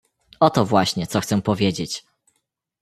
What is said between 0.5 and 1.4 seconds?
właśnie, co